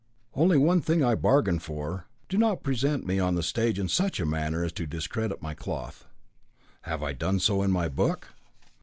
Only 0.33 0.57
one 0.57 0.81
thing 0.81 1.03
I 1.03 1.13
bargain 1.13 1.59
for, 1.59 2.07
do 2.27 2.35
not 2.35 2.63
present 2.63 3.05
me 3.05 3.19
on 3.19 3.35
the 3.35 3.43
stage 3.43 3.77
in 3.77 3.87
such 3.87 4.19
a 4.19 4.25
manner 4.25 4.63
as 4.65 4.71
to 4.71 4.87
discredit 4.87 5.43
my 5.43 5.53
cloth." 5.53 6.07
"Have 6.81 7.03
I 7.03 7.13
done 7.13 7.37
so 7.37 7.61
in 7.61 7.69
my 7.69 7.87
book?" 7.87 8.29